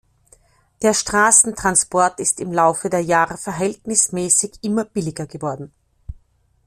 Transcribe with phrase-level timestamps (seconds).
[0.81, 5.71] Der Straßentransport ist im Laufe der Jahre verhältnismäßig immer billiger geworden.